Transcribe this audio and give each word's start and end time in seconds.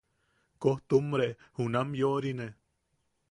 Koojtumbre 0.65 1.27
junam 1.59 1.91
yoʼorine. 2.01 2.47